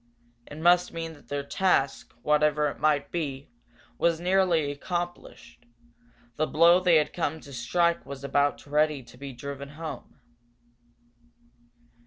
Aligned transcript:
It 0.47 0.57
must 0.57 0.93
mean 0.93 1.13
that 1.13 1.27
their 1.27 1.43
task, 1.43 2.11
whatever 2.23 2.67
it 2.69 2.79
might 2.79 3.11
be, 3.11 3.49
was 3.99 4.19
nearly 4.19 4.71
accomplished 4.71 5.63
the 6.37 6.47
blow 6.47 6.79
they 6.79 6.95
had 6.95 7.13
come 7.13 7.39
to 7.41 7.53
strike 7.53 8.03
was 8.03 8.23
about 8.23 8.65
ready 8.65 9.03
to 9.03 9.15
be 9.19 9.31
driven 9.31 9.69
home. 9.69 10.19